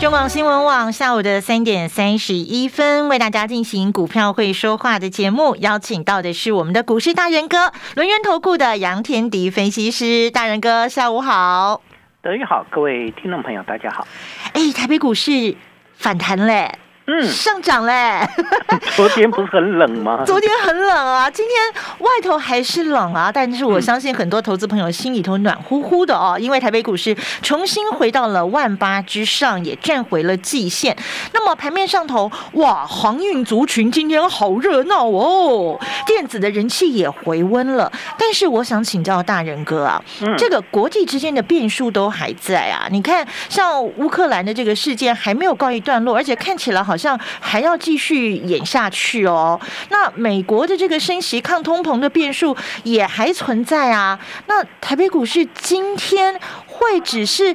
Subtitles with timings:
[0.00, 10.30] 中广新闻网下午的三点三十一分，为大家进行股票会说话的节目，邀请到的是我们的股市大人哥，轮源投顾的杨天迪分析师。
[10.30, 11.82] 大人哥，下午好。
[12.22, 14.08] 德玉好，各位听众朋友，大家好。
[14.54, 15.54] 哎，台北股市
[15.98, 16.78] 反弹嘞。
[17.12, 18.20] 嗯，上涨嘞！
[18.94, 20.22] 昨天不是很冷吗？
[20.24, 23.32] 昨天很冷啊，今天外头还是冷啊。
[23.32, 30.96] 但是我相信很多投资朋友心里头暖乎乎的哦，因为台北股市重新回到了万八之上，也站回了季线。
[31.32, 37.90] 那么盘面上头，哇，航运族群今天好热闹哦，电子的人气也回温了。
[38.16, 40.00] 但是我想请教大人哥啊，
[40.38, 42.86] 这个国际之间的变数都还在啊。
[42.88, 46.96] 你看，像乌克兰的这个事件还没有告一段落，而且看起来好。
[46.99, 46.99] 像
[47.40, 49.60] 还要继续演下去哦。
[49.90, 54.18] 那美国的这个升息、抗通膨的变数也还存在啊。
[54.46, 57.54] 那台北股市今天会只是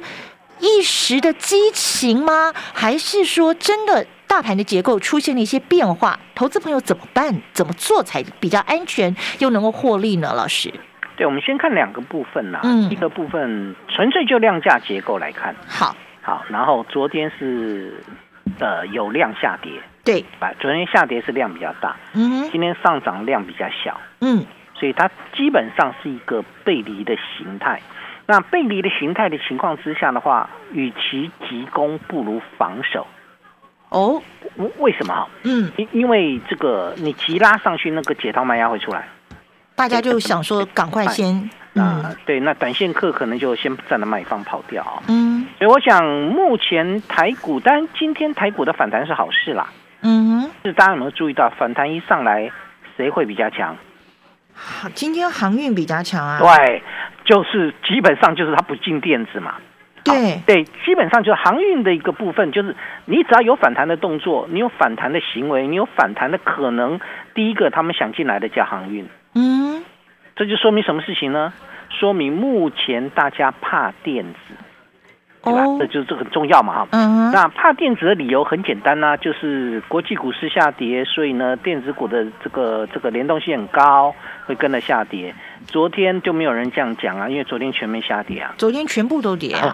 [0.58, 2.52] 一时的激情吗？
[2.72, 6.18] 还是说真的大盘的结构出现了一些变化？
[6.34, 7.42] 投资朋友怎么办？
[7.52, 10.32] 怎么做才比较安全又能够获利呢？
[10.34, 10.72] 老师，
[11.16, 12.60] 对，我们先看两个部分呐。
[12.62, 18.02] 嗯，一个部分纯粹就量价结构来看，好，好，然后昨天是。
[18.58, 19.72] 的有量下跌，
[20.04, 27.80] 对，啊昨天下跌是量比较大，嗯，今天上涨量比较小，嗯，所以它基本上是一个背离的形态。
[28.28, 33.06] 那背离的形态的情况之下的话，与其急攻不如防守。
[33.90, 34.20] 哦，
[34.78, 35.28] 为什么？
[35.44, 39.06] 嗯，因因为这个你急拉上去，那个解套卖压会出来，
[39.76, 41.48] 大家就想说赶快先。
[41.78, 45.02] 啊，对，那短线客可能就先站在卖方跑掉。
[45.08, 49.68] 嗯，所以我想目前台股，当然今天台股的反弹是好事啦。
[50.02, 52.50] 嗯哼，是大家有没有注意到反弹一上来，
[52.96, 53.76] 谁会比较强？
[54.94, 56.38] 今天航运比较强啊。
[56.38, 56.82] 对，
[57.24, 59.54] 就是基本上就是它不进电子嘛。
[60.04, 62.76] 对对，基本上就是航运的一个部分，就是
[63.06, 67.00] 你只要有反弹的动作，你有反弹的行为，你有反弹的可能，
[67.34, 69.04] 第一个他们想进来的叫航运。
[69.34, 69.65] 嗯。
[70.36, 71.52] 这就说明什么事情呢？
[71.88, 74.54] 说明目前大家怕电子，
[75.42, 75.64] 对吧？
[75.78, 76.88] 这就是这很重要嘛，哈。
[76.92, 77.30] 嗯。
[77.32, 84.14] 那怕电子的理由很简单呐，就是国际股市下跌，所以呢，电子股的这个这个联动性很高，
[84.44, 85.34] 会跟着下跌。
[85.66, 88.54] 昨天就没有人这样讲啊，因为昨天全面下跌啊。
[88.56, 89.72] 昨天全部都跌啊。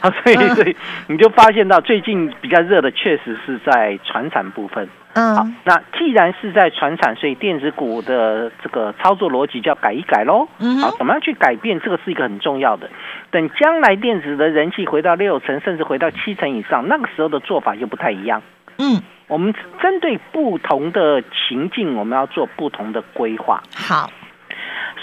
[0.24, 0.76] 所以所以
[1.08, 4.88] 你就发现到最近比较热的，确实是在船产部分。
[5.14, 10.48] 嗯，好，那既然是在传产，所以电子股的这个操作逻辑就要改一改喽。
[10.58, 11.80] 嗯，好，怎么样去改变？
[11.80, 12.90] 这个是一个很重要的。
[13.30, 18.42] 等将来电子的人气回到六成，甚至回到七成以上，那个时候的做法就不太一样。
[18.78, 23.62] 嗯，我们针对不同的情境，我们要做不同的规划。
[23.72, 24.10] 好，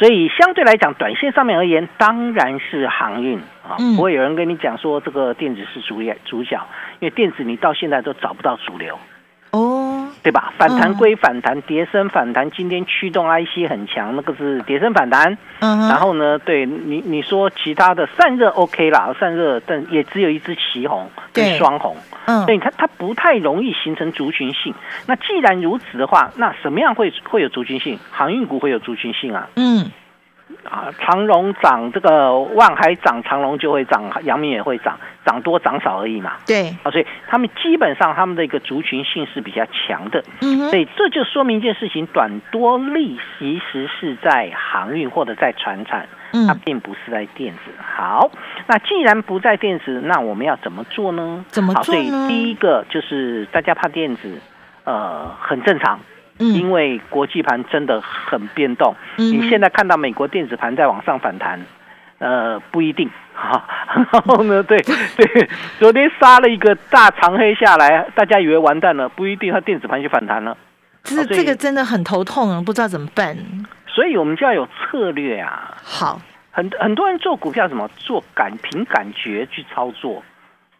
[0.01, 6.59] 所以相对来讲，短线上面而言，当然是航运啊，不会有人跟你讲说这个电子是主演主角，
[6.99, 8.97] 因为电子你到现在都找不到主流。
[10.21, 10.53] 哦，对吧？
[10.57, 12.49] 反弹归反弹，跌升反弹。
[12.51, 15.37] 今天驱动 IC 很强，那个是跌升反弹。
[15.59, 21.95] 嗯，然后呢，对你你说其他的散热 OK 啦，散热但也只有一只旗红跟双红。
[22.25, 24.73] 嗯，所以它它不太容易形成族群性。
[25.07, 27.97] 那既然如此的话，那什么样会会有族群性？
[28.11, 29.49] 航运股会有族群性啊？
[29.55, 29.91] 嗯。
[30.63, 36.33] 啊，长荣涨，这个万海涨，长荣就会涨，阳明也会涨，涨多涨少而已嘛。
[36.45, 40.23] 对，啊，所以他们基本上他们的一个族群性是比较强的。
[40.41, 46.07] 嗯所以这就说明一件事情，短多利其实是在航运或者在船产，
[46.47, 47.71] 它并不是在电子。
[47.81, 48.31] 好，
[48.67, 51.43] 那既然不在电子，那我们要怎么做呢？
[51.49, 52.01] 怎么做呢？
[52.09, 54.39] 所以第一个就是大家怕电子，
[54.83, 55.99] 呃，很正常。
[56.41, 61.59] 因为国际盘真的很变动，你现在看到美国电子盘在往上反弹，
[62.19, 63.63] 呃，不一定哈。
[63.87, 65.49] 然后呢，对对，
[65.79, 70.57] 昨天杀了一个大长黑下来，大家以为完蛋了，不一定它电子盘就反弹了。
[71.03, 73.37] 这这个真的很头痛啊，不知道怎么办。
[73.87, 75.75] 所以我们就要有策略啊。
[75.83, 76.21] 好，
[76.51, 80.23] 很很多人做股票什么做感凭感觉去操作。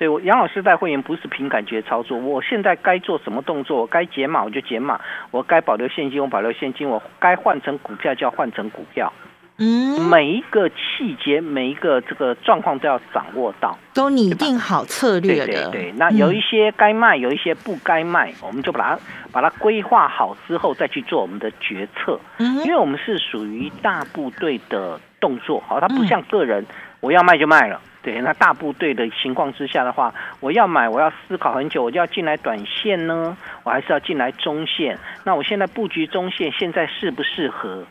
[0.01, 4.99] 对我杨老师带会员不是凭感觉操作，我现在该做什么动作，我该解码我就解码，
[5.29, 9.13] 我该保留现金我保留现金，我该换成股票就要换成股票。
[9.57, 15.45] 嗯，每一个细节，每一个这个状况都要掌握到，都拟定好策略的。
[15.45, 18.99] 对对对，那有一些该卖，有一些不该卖，我们就把它
[19.31, 22.19] 把它规划好之后再去做我们的决策。
[22.39, 26.65] 嗯，因为我们是属于大部队的动作，好，它不像个人，
[27.01, 27.81] 我要卖就卖了。
[28.03, 34.97] 对，那大部队的情况之下的话，我要买，我要思考很久，我就要进来短线呢，我还是要进来中线？
[35.23, 37.85] 那我现在布局中线，现在适不适合？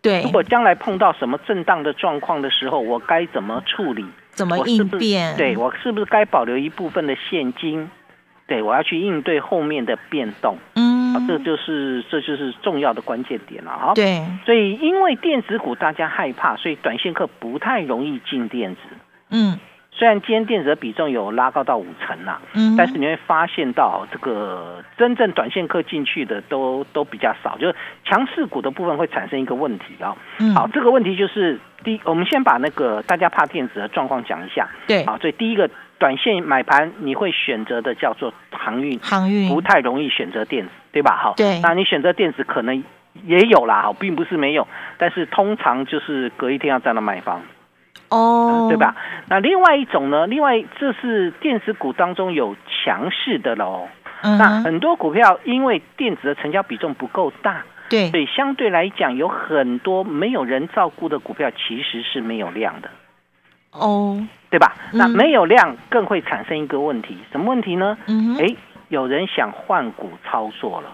[0.00, 4.06] 对，如果将来碰到什么震荡的状况的时候，我该怎么处理？
[4.30, 5.36] 怎么应变？
[5.36, 7.90] 对我是不是该保留一部分的现金？
[8.46, 10.56] 对我要去应对后面的变动。
[10.74, 10.91] 嗯，
[11.26, 13.92] 这就是这就是重要的关键点了哈。
[13.94, 18.80] 对，所以因为电子股大家害怕，所以短线客不太容易进电子。
[19.30, 19.58] 嗯。
[19.94, 30.16] 虽然今天电子的比重有拉高到五成啦，嗯，但是你会发现到这个真正短线客进去的都都比较少，就是强势股的部分会产生一个问题啊。
[30.38, 34.66] 嗯，好，这个问题就是第，我们先把那个大家怕电子的状况讲一下。
[34.86, 35.68] 对，好，所以第一个
[36.02, 41.16] 短线买盘你会选择的叫做航运，航运不太容易选择电子，对吧？
[41.16, 42.82] 好，对，那你选择电子可能
[43.24, 44.66] 也有啦，好，并不是没有，
[44.98, 47.42] 但是通常就是隔一天要站到买房。
[48.08, 48.96] 哦，对吧？
[49.28, 50.26] 那另外一种呢？
[50.26, 53.88] 另外，这是电子股当中有强势的喽。
[54.22, 62.90] 那很多股票因为电子的成交比重不够大，对，所以相对来讲，有很多没有人照顾的股票其实是没有量的。
[63.70, 64.20] 哦，
[64.52, 64.76] 对吧？
[64.92, 67.96] 那没有量更会产生一个问题，什么问题呢？
[68.06, 68.54] 嗯，哎，
[68.88, 70.90] 有人想换股操作了，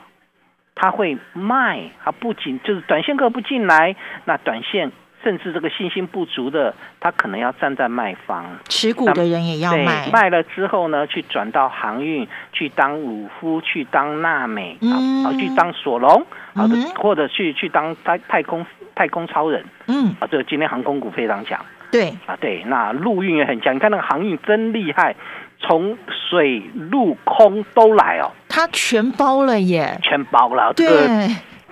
[0.76, 4.92] 他会卖，他不仅就是短线客不进来，那短线。
[5.24, 10.08] 甚至这个信心不足的，他可能要站在卖方，持股的人也要卖。
[10.12, 16.24] 卖了之后呢，去转到航运，去当武夫，去当娜美，啊，去当索隆，
[16.54, 18.64] 好的，或者去去当太太空
[18.98, 19.64] 太空超人。
[19.86, 21.58] 嗯，啊，这今天航空股非常强。
[21.92, 23.72] 对，啊，对，那陆运也很强。
[23.74, 25.14] 你看那个航运真厉害，
[25.60, 25.96] 从
[26.28, 28.32] 水陆空都来哦。
[28.48, 30.72] 它全包了耶，全包了。
[30.74, 30.86] 对，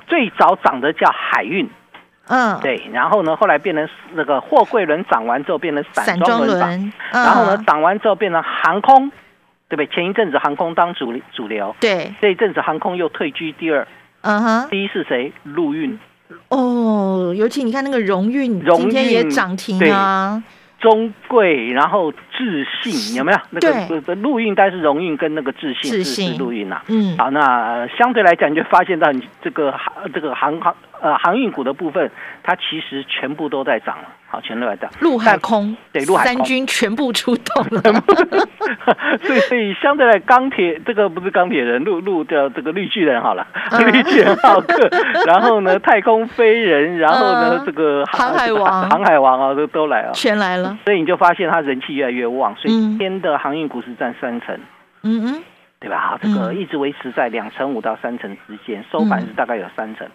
[0.06, 1.69] 最早涨的叫海运。
[2.28, 9.11] 嗯，对，然后呢，后来变成那个货柜轮涨完之后变成散装轮涨，然后呢，涨完之后变成航空，
[9.69, 9.87] 对不对？
[9.88, 13.87] 前一阵子航空当主主流，对，这一阵子航空又退居第二，
[14.22, 15.32] 嗯哼，第一是谁？
[15.43, 15.99] 陆运。
[16.49, 20.43] 哦，尤其你看那个荣运，今天也涨停啊。
[20.78, 23.38] 中贵，然后智信有没有？
[23.50, 26.82] 那个陆运，但是荣运跟那个智信，智信陆运呐。
[26.88, 32.10] 嗯，好，那相对来讲，你就发现到你这个航这个航航呃航运股的部分，
[32.43, 34.04] 它其实全部都在涨了。
[34.28, 34.90] 好，全都在涨。
[35.00, 37.81] 陆海空，对，陆海空三军全部出动了。
[39.22, 43.46] 所以，所以相对来钢铁这个不是钢铁人，陆陆的这个绿巨人好了，
[43.78, 44.90] 绿巨人浩克，
[45.26, 50.76] 然后呢太空飞人，然后呢这个航海王， 航海王啊都都来了，全来了。
[50.84, 54.56] 所以你就发现它人气越来越旺，所以今天的航运股是占三成，
[55.02, 55.43] 嗯嗯，
[55.78, 56.00] 对吧？
[56.00, 60.08] 好，这个一直维持在两成五到三成之间，收盘是大概有三成。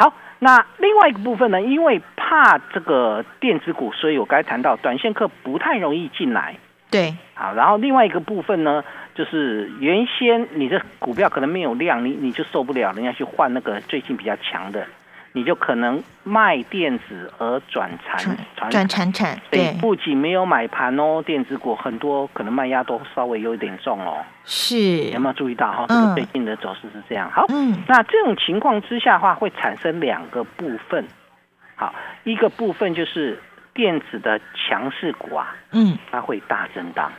[0.00, 1.60] 好，那另外一个部分呢？
[1.60, 6.56] 因为怕这个电子股，所以我刚才谈到短线客不太容易进来。
[6.90, 8.82] 对，好，然后另外一个部分呢，
[9.14, 14.86] 就是原先你的股票可能没有量，你你就受不了，人家去换那个最近比较强的。
[15.32, 18.36] 你就可能卖电子而转产
[18.70, 24.24] 转产产，对，不仅没有买盘哦，电子股很多可能卖压都稍微有一点重哦。
[24.44, 25.86] 是，有没有注意到哈？
[25.88, 27.30] 这个最近的走势是这样。
[27.30, 27.46] 好，
[27.86, 31.06] 那这种情况之下的话，会产生两个部分。
[31.76, 31.94] 好，
[32.24, 33.40] 一个部分就是
[33.72, 37.10] 电子的强势股啊，嗯，它会大震荡。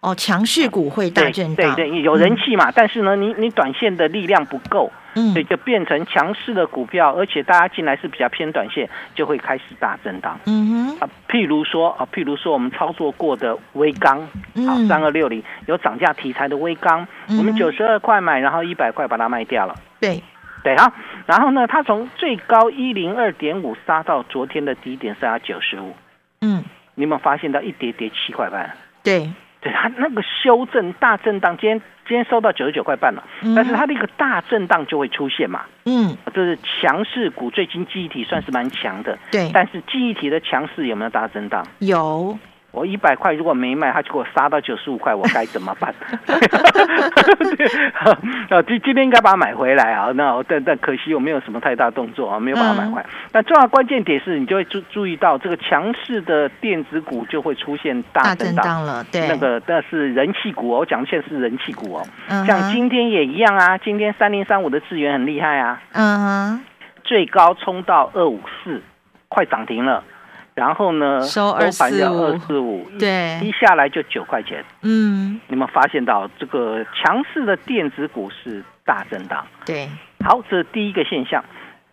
[0.00, 10.38] 哦，强势股会大震荡，对对，有人气嘛，但是呢，你你短线的力量不够，嗯，所以就变成强势的股票，而且大家进来是比较偏短线，就会开始大震荡。
[10.46, 14.20] 嗯哼，啊，譬如说啊，譬如说我们操作过的微钢，
[14.66, 19.74] 好，三二六零有涨价题材的微钢，我们九十二块买，然后一百块把它卖掉了。
[20.00, 20.22] 对，
[20.62, 20.92] 对啊，
[21.26, 25.94] 然后呢，它从最高一零二点五杀到昨天的低点，剩下九十五。
[26.40, 26.64] 嗯，
[26.94, 28.76] 你有没有发现到一跌跌七块半？
[29.02, 29.30] 对。
[29.60, 33.22] 对它那个修正大震荡，今天今天收到九十九块半了，
[33.54, 35.62] 但是它的一个大震荡就会出现嘛。
[35.84, 39.18] 嗯，就是强势股，最近记忆体算是蛮强的。
[39.30, 41.66] 对，但是记忆体的强势有没有大震荡？
[41.80, 42.38] 有。
[42.72, 45.92] 我一百块如果没卖，他就给我杀到九十五块，我该怎么办？
[48.48, 50.10] 啊，今今天应该把它买回来啊！
[50.14, 53.06] 那但但可惜我没有什么太大动作啊，没有把它买回来。
[53.32, 59.04] 那重要关键点是你就会注注意到这个强势的电子股就会出现大震荡了。
[59.10, 62.06] 对，那个那是人气股哦，我讲的现在是人气股哦。
[62.46, 65.80] 像今天也一样啊，今天三零三五的资源很厉害啊。
[65.92, 66.60] 嗯哼，
[67.02, 68.80] 最高冲到二五四。
[69.32, 70.02] 快涨停了，
[70.54, 74.64] 然后呢收二四五，二四五，对，一下来就九块钱。
[74.82, 79.46] 嗯，你们发现到这个强势的电子股是大震荡。
[79.64, 79.88] 对，
[80.24, 81.44] 好，这是第一个现象。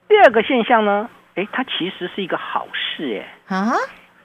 [0.07, 3.73] 第二个现象呢，哎，它其实是一个好事，哎啊。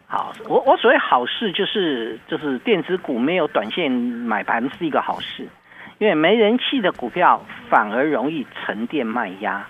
[0.07, 5.49] 好，我我所谓好事就是就是电子股没有短线买盘是一个好事，
[5.97, 9.67] 因为没人气的股票反而容易沉淀卖压。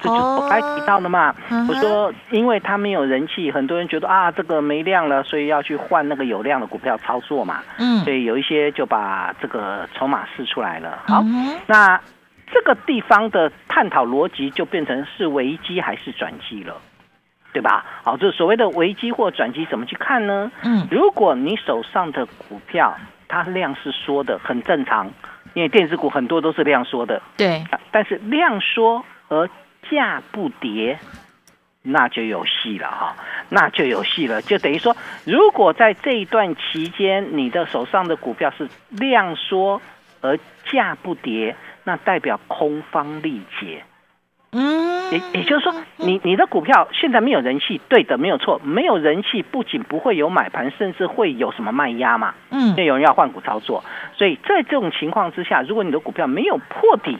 [0.00, 1.34] 这就是我刚提到的嘛。
[1.68, 7.62] 我说，因为它没有人气，很多人觉得啊，这个没量了，所以要去换那个有量的股票操作嘛。
[7.78, 10.98] 嗯，所以有一些就把这个筹码试出来了。
[11.06, 11.22] 好，
[11.66, 12.00] 那
[12.52, 16.74] 这个地方的探讨逻辑就变成是危机还是转机了。
[17.50, 17.84] 对吧？
[18.04, 20.52] 好，这所谓的危机或转机怎么去看呢？
[20.62, 22.94] 嗯，如果你手上的股票
[23.26, 25.10] 它量是缩的，很正常，
[25.54, 27.20] 因为电子股很多都是量缩的。
[27.38, 29.48] 对，但是量缩而
[29.90, 30.98] 价不跌，
[31.82, 33.16] 那就有戏了哈，
[33.48, 34.42] 那就有戏了。
[34.42, 39.80] 就等于说，如果在这一段期间，你的手上的股票是量缩
[40.20, 40.38] 而
[40.70, 43.84] 价不跌，那代表空方力竭。
[44.50, 52.34] 嗯，也也就是说，你你的股票现在没有人气，对的，没有错，没有人气，不仅不会有买盘，甚至会有什么卖压嘛？
[52.50, 53.84] 嗯，那有人要换股操作，
[54.16, 57.18] 所以在这种情况之下，如果你的股票没有破底，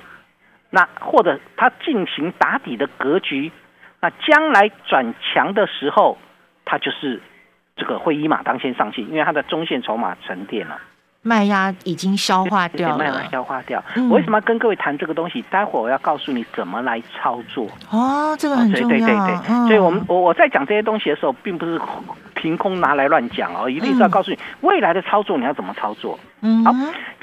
[0.70, 3.50] 那或者它进行打底的格局，
[4.00, 6.18] 那将来转强的时候，
[6.64, 7.20] 它就是
[7.76, 10.78] 这个会一马当先上去，因为它的中线筹码沉淀了。
[11.20, 13.82] 卖压已经消化掉了，卖压消化掉。
[14.08, 15.42] 我为什么要跟各位谈这个东西？
[15.50, 17.66] 待会儿我要告诉你怎么来操作。
[17.90, 18.88] 哦，这个很重要。
[18.88, 21.78] 对对对，所以我们我我在讲这些东西的时候，并不是
[22.40, 26.18] 凭空拿来乱讲哦，一定是要告诉你未来的操作你要怎么操作。
[26.40, 26.72] 嗯，好，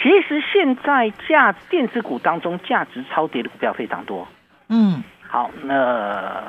[0.01, 4.27] 其实现在价电子股当中价值超跌的股票非常多。
[4.69, 6.43] 嗯，好，那。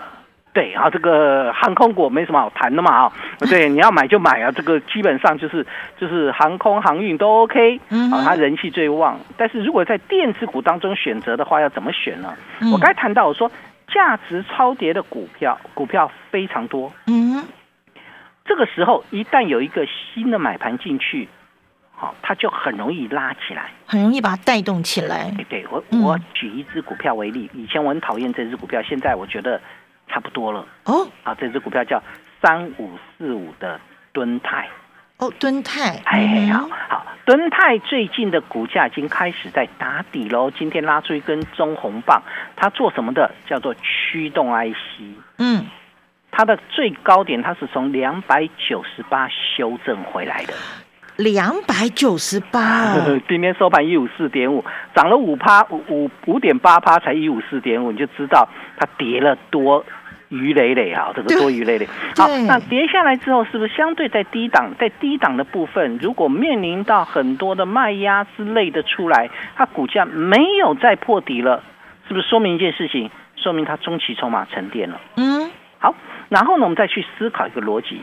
[0.52, 3.12] 对，然后这个航空股没什么好谈的嘛，啊，
[3.50, 5.66] 对，你要买就买啊，这个基本上就是
[5.98, 9.20] 就是航空航运都 OK，啊，它人气最旺。
[9.36, 12.34] 但是如果在电子股当中选择的话，要怎么选呢？
[12.72, 13.50] 我刚才谈到我说
[13.88, 17.44] 价值超跌的股票，股票非常多，嗯，
[18.46, 21.28] 这个时候一旦有一个新的买盘进去，
[21.94, 25.30] 好，它就很容易拉起来，很容易把它带动起来。
[25.48, 29.60] 对我我举一只股票为例，以前我很讨厌这只股票，现在我觉得。
[30.08, 30.64] 差不多了。
[30.84, 32.00] 哦，啊，这只股票叫
[32.40, 33.80] 三五四五的
[34.12, 34.68] 敦泰。
[35.16, 42.22] 哦，敦泰，哎，好好，敦泰最近的股价已经开始在打底喽，今天拉出一根中红棒，
[42.54, 43.28] 它做什么的？
[43.48, 45.02] 叫做驱动 IC，
[45.38, 45.66] 嗯，
[46.36, 50.52] 它的最高点它是从两百九十八修正回来的，
[51.16, 52.94] 两百九十八，
[53.26, 54.62] 今天收盘一五四点五，
[54.94, 59.82] 涨了五趴五五五点八趴才一五四点五，你就知道它跌了多。
[60.28, 61.86] 鱼累累啊，这个多鱼累累。
[62.16, 71.62] 好，那跌下来之后，是不是相对在低档，在低档的部分，如果面临到很多的卖压之类的出来，它股价没有再破底了，
[72.08, 73.08] 是不是说明一件事情？
[73.36, 75.00] 说明它中期筹码沉淀了。
[75.16, 75.45] 嗯，好，
[76.28, 78.02] 然后呢，我们再去思考一个逻辑：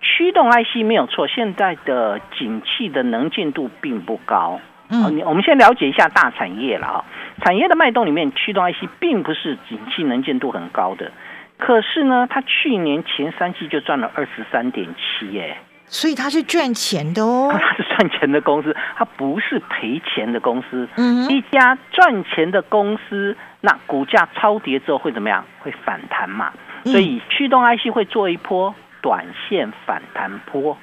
[0.00, 4.60] 驱动 IC 没有错，现在的景气的能见度并不高。
[4.88, 7.04] 嗯，你我们先了解一下大产业了啊。
[7.42, 11.12] 产业的脉动里面，驱动 IC 并不是景气能见度很高的。
[11.58, 17.48] 可是呢，它去年前三季就赚了二十三点七，耶，所以它是赚钱的哦。
[17.52, 20.88] 他是赚钱的公司，它不是赔钱的公司。
[20.96, 25.44] 嗯，一家赚钱的公司，那股价超跌之后会怎么样？
[25.60, 26.52] 会反弹嘛？
[26.84, 30.76] 所以驱动 IC 会做一波短线反弹波。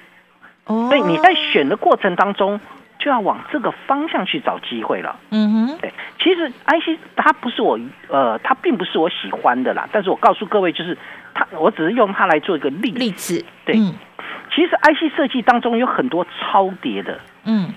[0.66, 2.60] 哦，所以你在选的过程当中。
[3.00, 5.16] 就要往这个方向去找机会了。
[5.30, 9.88] 嗯哼，对，其实 IC 它不是我，呃，它并不是我喜欢的啦。
[9.92, 10.98] 但是我告诉各位，就是
[11.36, 13.46] 它，我只是用它来做一个例例子。
[13.66, 13.76] 对，
[14.54, 17.20] 其实 IC 设计当中有很多超跌的。
[17.44, 17.72] 嗯，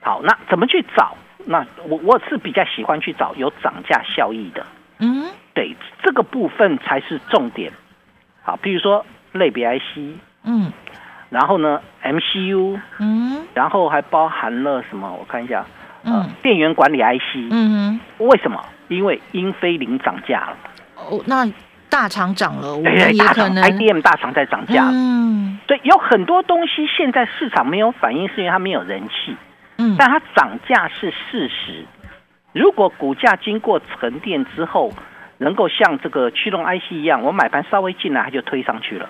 [0.00, 1.14] 好，那怎么去找？
[1.44, 4.64] 那我我是比较喜欢去找有涨价效益的。
[5.00, 5.26] 嗯，
[5.58, 5.74] 对，
[6.04, 7.72] 这个部分才是重点。
[8.44, 9.98] 好，比如说类别 IC。
[10.44, 10.72] 嗯。
[11.30, 15.12] 然后呢，MCU，嗯，然后还包含了什么？
[15.12, 15.66] 我看一下，
[16.04, 18.64] 嗯，电源管理 IC，嗯，为什么？
[18.86, 20.56] 因为英飞凌涨价了。
[20.94, 21.44] 哦，那
[21.90, 24.88] 大厂涨了，我们也可能 IDM 大厂在涨价。
[24.92, 29.36] 嗯，对，有很多东西现在市场没有反应，是因为它没有人气。
[29.78, 31.84] 嗯，但它涨价是事实。
[32.52, 34.90] 如果股价经过沉淀之后，
[35.38, 39.08] 能够像这个驱动 IC 一样，我买盘稍微进来，它就推上去了。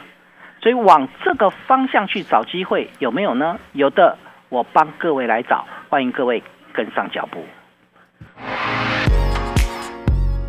[0.62, 3.58] 所以往这个方向去找机会有没有呢？
[3.72, 4.18] 有的，
[4.48, 6.42] 我帮各位来找，欢迎各位
[6.72, 7.44] 跟上脚步。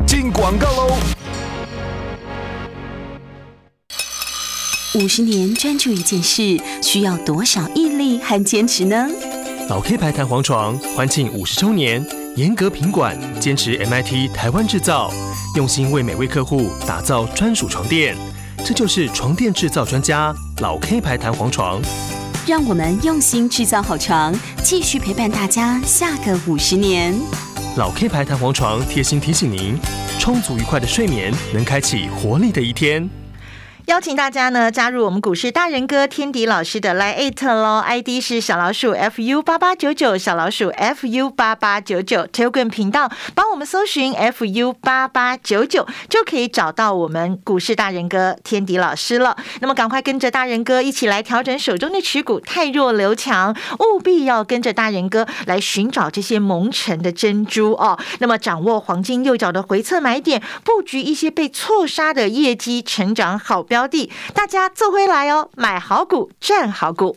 [0.06, 0.96] 进广告喽。
[4.96, 9.06] 五十年专注一件事，需要多少毅力和坚持呢？
[9.68, 12.04] 老 K 牌弹簧床欢庆五十周年，
[12.40, 15.12] 严格品管，坚持 MIT 台湾制造，
[15.56, 18.16] 用心为每位客户打造专属床垫。
[18.64, 21.82] 这就是床垫制造专家老 K 牌弹簧床。
[22.46, 27.14] 让我们用心制造好床，继续陪伴大家下个五十年。
[27.76, 29.78] 老 K 牌弹簧床贴心提醒您：
[30.18, 33.19] 充足愉快的睡眠，能开启活力的一天。
[33.90, 49.36] 邀请大家呢加入我们股市大人哥天迪老师的来艾特喽，ID 是小老鼠 fu 八八九九，小老鼠 fu 八八九九 t e l g r a m 频道帮我们搜寻 fu 八八九九，就可以找到我们股市大人哥天迪老师了。
[49.60, 57.98] 那么赶快跟着大人哥一起来调整手中的持股，太弱留强，务必要跟着大人哥来寻找这些蒙尘的珍珠哦。
[58.20, 63.79] 那么掌握黄金右脚的回测买点，布局一些被错杀的业绩成长好标。
[63.88, 67.16] 地，大家做回来哦，买好股，赚好股。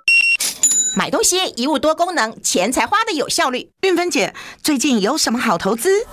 [0.93, 3.69] 买东西一物多功能，钱才花的有效率。
[3.83, 6.05] 运芬姐，最近有什么好投资？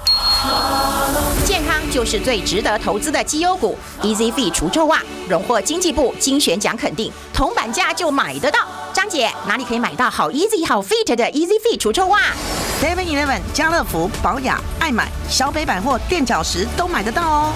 [1.45, 8.61] 健康就是最值得投资的绩优股，Easy Fit 除臭袜荣获经济部精选奖肯定，铜板价就买得到。
[8.93, 12.21] 张姐，哪里可以买到好 Easy 好 Fit 的 Easy Fit 除皱袜
[12.81, 17.53] ？Seven Eleven、家乐福、宝雅、爱买、小北百货、垫脚石都买得到哦。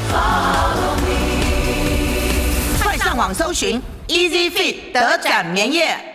[2.82, 6.11] 快上网搜寻 Easy Fit 德展棉业。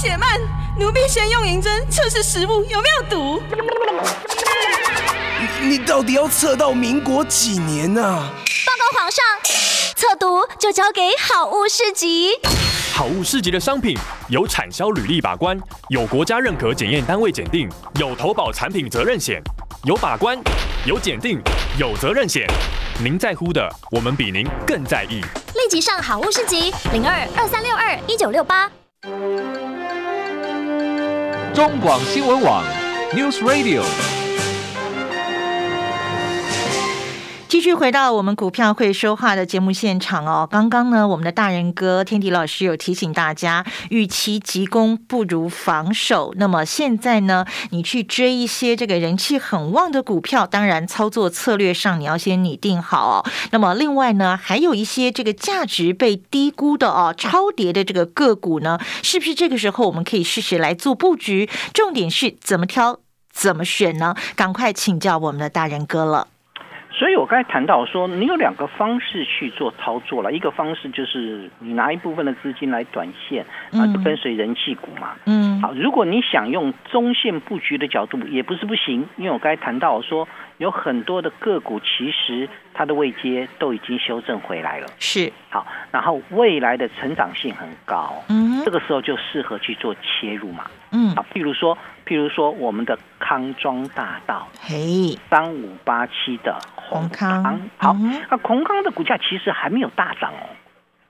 [0.00, 0.40] 且慢，
[0.78, 3.42] 奴婢先用银针测试食物有没有毒。
[5.60, 8.30] 你到底要测到民国几年啊？
[8.64, 9.24] 报告皇上，
[9.96, 12.30] 测毒就交给好物市集。
[12.94, 17.68] 好物市集的商品有产销履历把关，有国家认可检验单位检定，
[17.98, 19.42] 有投保产品责任险，
[19.82, 20.38] 有把关，
[20.84, 21.40] 有检定，
[21.76, 22.46] 有责任险。
[23.02, 25.20] 您在乎的，我们比您更在意。
[25.56, 28.70] 立即上好物市集零二二三六二一九六八。
[31.58, 32.62] 中广新闻网
[33.12, 34.17] ，News Radio。
[37.68, 40.48] 续回到我们股票会说话的节目现场哦。
[40.50, 46.32] 刚刚呢，我们的大人哥天迪老师有提醒大家，与其急攻不如防守。
[46.38, 53.30] 那么现在呢，你去追一些这个人气很旺的股票，当然操作策略上你要先拟定好哦。
[53.50, 61.50] 那么另外呢，还有一些这个价值被低估的哦，超跌的这个个股呢，是不是这个时候我们可以试试来做布局？
[61.74, 62.98] 重点是怎么挑、
[63.30, 64.14] 怎么选呢？
[64.34, 66.28] 赶快请教我们的大人哥了。
[66.98, 70.32] 所以我刚才谈到说，你有两个方式去做操作了。
[70.32, 75.12] 一个方式就是你拿一部分的资金来短线啊，就跟随人气股嘛。
[75.24, 75.60] 嗯。
[75.62, 79.08] 好，如果你想用中线布局的角度，也不是不行。
[79.16, 84.88] 因为我刚才谈到说，有很多的个股其实它的位阶都已经修正回来了。
[84.98, 85.32] 是。
[85.50, 88.12] 好，然后未来的成长性很高。
[88.28, 88.60] 嗯。
[88.64, 90.64] 这个时候就适合去做切入嘛。
[90.90, 91.14] 嗯。
[91.14, 91.78] 好，譬如说。
[92.08, 97.94] 譬如说，我们的康庄大道，嘿，三五八七的宏康，好，
[98.30, 100.48] 那宏康的股价其实还没有大涨哦，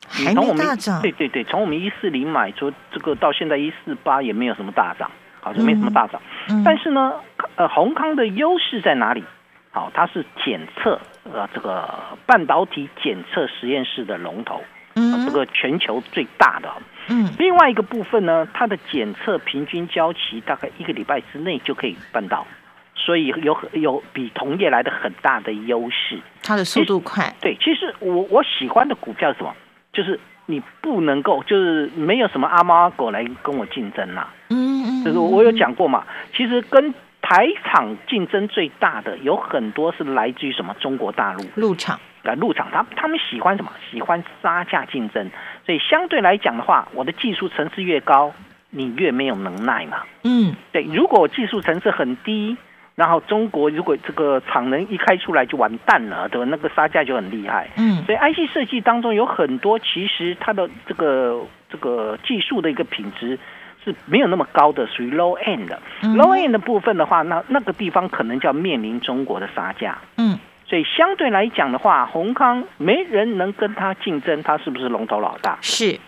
[0.09, 5.09] 还没大涨，对对对，从我们一四零买出这个到现在一四八也没有什么大涨，
[5.41, 6.21] 好像没什么大涨，
[6.65, 7.15] 但是呢，
[7.55, 9.23] 呃，宏康的优势在哪里？
[9.71, 10.99] 好，它是检测
[11.33, 11.95] 呃这个
[12.27, 14.65] 半导体检测实验室的龙头，
[14.99, 16.69] 嗯，这个全球最大的。
[17.09, 22.47] 嗯，另外一个部分呢，它的检测平均交期大概一个礼拜之内就可以办到，
[22.95, 26.21] 所以有有比同业来的很大的优势。
[26.43, 27.35] 它的速度快。
[27.41, 29.55] 对，其实我我喜欢的股票是什么？
[29.91, 34.29] 就是你不能够，就是没有什么阿猫阿狗来跟我竞争啦。
[34.51, 35.05] 嗯嗯。
[35.05, 36.05] 就是我有讲过嘛，
[36.37, 40.75] 其实跟台场竞争最大的有很多是来自于什么？
[40.79, 41.99] 中国大陆陆厂。
[42.29, 43.71] 啊，入场，他他们喜欢什么？
[43.91, 45.31] 喜欢杀价竞争，
[45.65, 48.33] 所以相对来讲的话，我的技术层次越高，
[48.71, 50.03] 你越没有能耐嘛。
[50.25, 50.83] 嗯，对。
[50.85, 52.57] 如果我技术层次很低，
[52.95, 56.47] 然后中国如果这个厂能一开出来就完蛋了，对吧？
[56.51, 57.69] 那个杀价就很厉害。
[57.77, 63.39] 嗯，所以 IC 设计当中有很多，其实它的这个这个技术的一个品质
[63.85, 65.81] 是没有那么高的，属于 low end 的。
[66.03, 69.97] low end 的部分的话，那那个地方可能就要面临中国的杀价。
[70.17, 70.39] 嗯。
[70.69, 75.59] 所以相对来讲的话，宏康没人能跟它竞争，它是不是龙头老大？
[75.63, 75.99] 是。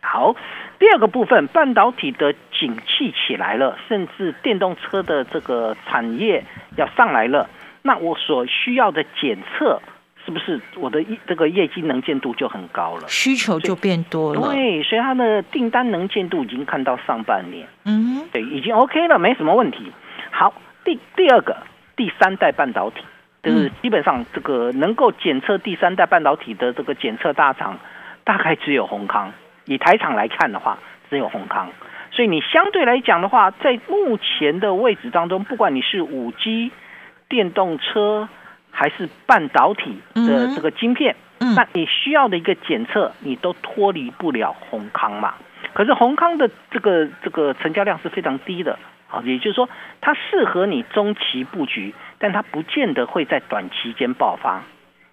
[0.00, 0.34] 好，
[0.78, 6.44] 第二个部分，半导体的景气起来了，甚至电动车的这个产业
[6.76, 7.48] 要上来了，
[7.82, 9.80] 那我所需要的检测。
[10.24, 13.08] 是不是我的这个业绩能见度就很高了？
[13.08, 14.52] 需求就变多了。
[14.52, 17.66] 对，所以它的订单能见度已经看到上半年。
[17.86, 19.90] 嗯，对，已经 OK 了，没什么问题。
[20.30, 20.52] 好，
[20.84, 21.56] 第第二个，
[21.96, 23.00] 第三代半导体，
[23.48, 27.78] 就是基本上这个能够检测第三代半导体的这个检测大厂，
[28.24, 29.32] 大概只有宏康。
[29.64, 31.70] 以台厂来看的话，只有宏康。
[32.10, 36.70] 所以你相对来讲的话，在目前的位置当中，不管你是五 G、
[37.28, 38.28] 电动车。
[38.70, 45.34] 还是半导体的这个晶片，那你需要的一个检测，你都脱离不了宏康嘛？
[45.72, 49.68] 可是宏康的这个这个成交量是非常低的，好，也就是说
[50.00, 54.62] 它适合你中期布局，但它不见得会在短期间爆发。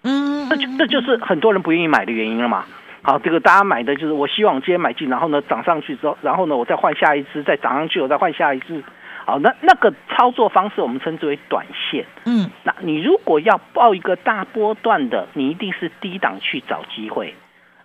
[0.02, 2.64] 嗯，这就这就是很多人不愿意买的原因了嘛。
[3.02, 8.82] 好，这个大家买的就是我希望今天买进，然后呢涨上去之后，然后呢我再换下一支，再涨上去我再换下一支。
[9.24, 12.04] 好，那那个操作方式我们称之为短线。
[12.24, 17.34] 嗯，那你如果要报一个大波段的，你一定是低档去找机会，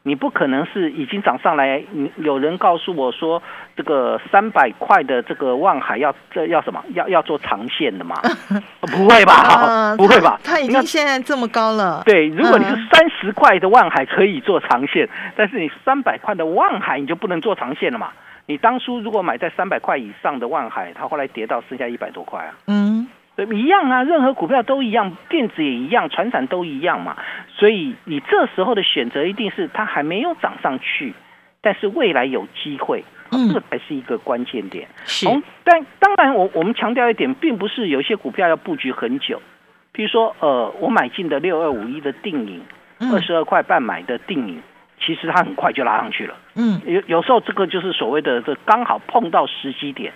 [0.04, 1.84] 你不可能是已经涨上来。
[1.92, 3.42] 你有人告诉我说，
[3.76, 6.84] 这个三百块的这个万海要这要什么？
[6.94, 8.16] 要要做长线的嘛？
[8.82, 9.96] 不会吧？
[9.98, 10.40] 不会吧？
[10.44, 12.02] 它已经现在这么高了。
[12.06, 18.10] 对，如果你是三十块的万海可以做长线，但是你三百块的万海你就不能做长线了嘛？
[18.48, 22.52] 你当初如果买在三百块以上的万海，它后来跌到剩下一百多块啊。
[22.68, 27.18] 嗯，对，一样啊，任何股票都一样，电子也一样，船产都一样嘛。
[27.50, 31.14] 所以你这时候的选择一定是它还没有涨上去，
[31.62, 33.04] 但是未来有机会，
[33.54, 34.88] 这才是一个关键点。
[35.06, 35.26] 是，
[35.64, 39.42] 但当然，我我们强调一点，并不是有些股票要布局很久。
[39.92, 42.62] 比如说，呃，我买进的六二五一的定影，
[43.12, 44.62] 二十二块半买的定影。
[45.04, 50.14] 其实它很快就拉上去了，嗯，有有时候这个就是所谓的这刚好碰到时机点，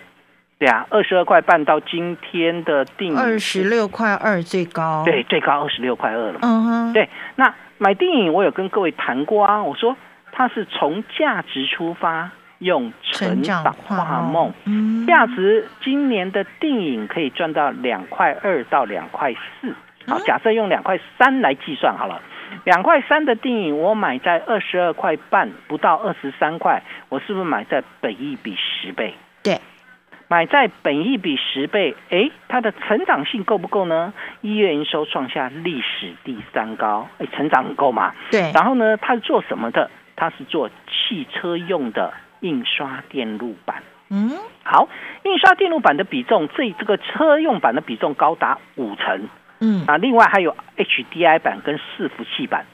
[0.58, 9.96] 对啊，二十二块半到今天的定二十六块二最高，对，最高二十六块二了，嗯哼，对，那买电影我有跟各位谈过啊，我说
[10.32, 19.74] 它是从价值出发，用成长化梦，嗯，价值今年的电影可以赚到两块二到两块四，
[20.06, 22.20] 好，假设用两块三来计算好了。
[22.64, 29.14] 两块三的电影，我买在二十二块半，不到二十三块，我是不是买在本益比十倍？
[29.42, 29.60] 对，
[30.28, 34.12] 买在本益比十倍，哎，它的成长性够不够呢？
[34.40, 38.12] 一月营收创下历史第三高，哎，成长很够嘛？
[38.30, 38.50] 对。
[38.52, 39.90] 然后呢，它是做什么的？
[40.16, 43.82] 它是做汽车用的印刷电路板。
[44.08, 44.30] 嗯，
[44.64, 44.88] 好，
[45.24, 49.28] 印刷电路板的比重，这这个车用版的比重高达五成。
[49.60, 52.66] 嗯啊，另外还有 HDI 版跟伺服器版，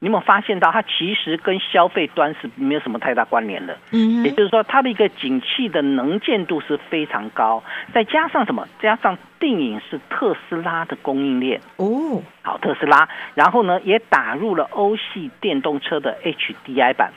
[0.00, 3.76] 你有没有发现到它其实跟消费端是没有什么太大关联的？
[3.90, 8.68] 嗯，也就是说它的一个景气的能见度是非常高，再加上什么？
[8.80, 17.12] 加上电影是特斯拉的供应链哦，好，特斯拉，然后呢也打入了欧系电动车的 HDI 版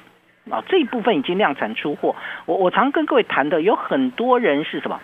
[0.50, 2.16] 啊，这一部分已经量产出货。
[2.46, 5.00] 我我常跟各位谈的，有很多人是什么？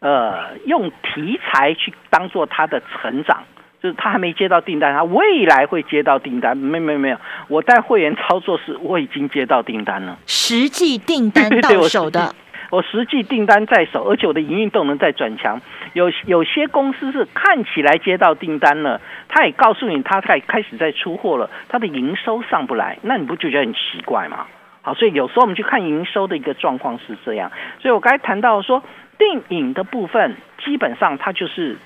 [0.00, 3.44] 呃，用题材去当做他的成长，
[3.84, 6.56] 就是他还没接到订单，他未来会接到订单。
[6.56, 7.18] 没没没有，
[7.48, 12.34] 我带会员操作是，我已经接到订单了，实际订单到手的，
[12.70, 15.60] 我实际订单在手，而且我的营运动能在转强。
[15.92, 24.46] 有有些公司是看起来接到订单了，他也告诉你他在开始在出货了，他的营收上不来，那你不就觉得很奇怪吗？
[24.80, 27.52] 好，所以有时候我们去看营收的一个状况是这样。
[27.82, 28.82] 所以我刚才谈到说。
[29.16, 31.78] 电影的部分基本上它就是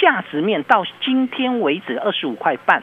[0.00, 2.82] 价值面到今天为止二十五块半。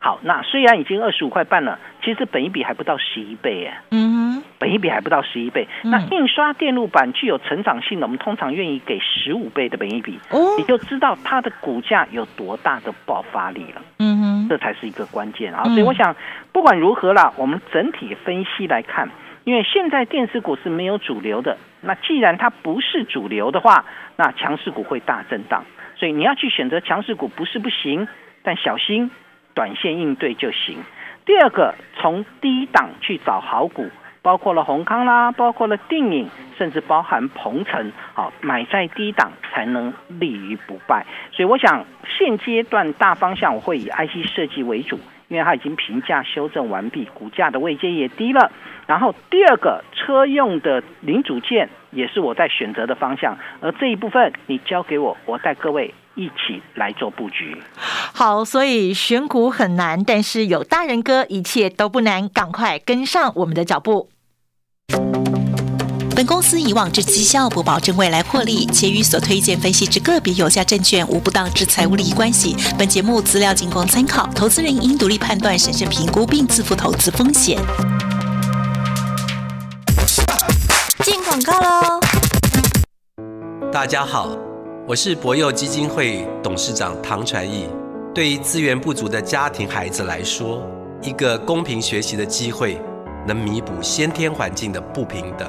[0.00, 3.82] 好，那虽然已经二十五块半了，其实本一比还不到十一倍哎。
[3.90, 5.66] 嗯，本一比还不到十一倍。
[5.82, 13.82] 那印刷电路板具有成长性的，我们通常愿意给十五倍的本一比，哦，你就知道它的股价有多大的爆发力了。
[13.98, 15.64] 嗯哼，这才是一个关键啊。
[15.64, 16.14] 所以我想，
[16.52, 19.10] 不管如何啦，我们整体分析来看，
[19.42, 21.58] 因为现在电子股是没有主流的。
[21.80, 23.84] 那既然它不是主流的话，
[24.16, 25.64] 那强势股会大震荡，
[25.96, 28.08] 所以你要去选择强势股不是不行，
[28.42, 29.10] 但小心
[29.54, 30.78] 短线应对就行。
[31.24, 33.90] 第二个，从低档去找好股，
[34.22, 41.06] 包括了宏康啦，包括了定影，甚至包含鹏程，好买在低档才能立于不败。
[41.32, 41.84] 所以我想
[42.18, 44.98] 现阶段大方向我会以 IC 设计为主。
[45.28, 48.50] 因为它已经评价修正完毕，股价的位阶也低了。
[48.86, 57.56] 然后第二个车用的零组件也是我在选择的方向，而这一部分你交给我，我带各位一起来做布局。
[57.76, 64.08] 好，所以选股很难，但是有大人哥，一切都不难，赶快跟上我们的脚步。
[66.18, 72.56] 本公司以往之绩效不保证未来获利，且与所推荐分析之个别有价证券无不当之财务利益关系。
[72.76, 77.56] 本节目资料仅供参考，投资人应独立判断、审慎评估并自负投资风险。
[81.04, 82.00] 进广告喽！
[83.70, 84.36] 大家好，
[84.88, 87.68] 我是博幼基金会董事长唐传义。
[88.12, 90.66] 对于资源不足的家庭孩子来说，
[91.00, 92.76] 一个公平学习的机会，
[93.24, 95.48] 能弥补先天环境的不平等。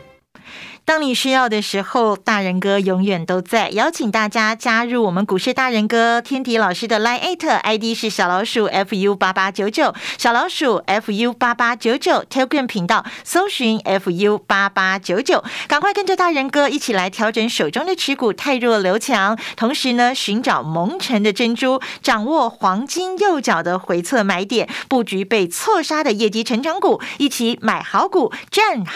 [0.91, 3.69] 当你需要的时候，大人哥永远都在。
[3.69, 28.91] 邀请大家加入我们股市大人哥天迪老师的 Line ID 是小老鼠 fu 八八九九，小老鼠 fu 八八九九 Telegram 频道搜寻 fu 八八九九，赶快跟着大人哥一起来调整手中的持股太弱留强，同时呢寻找蒙尘的珍珠，掌握黄金右脚的回测买点，布局被错杀的业绩成长股，一起买好股赚好。